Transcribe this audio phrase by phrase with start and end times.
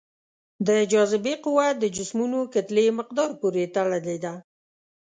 [0.67, 4.33] د جاذبې قوه د جسمونو کتلې مقدار پورې تړلې ده.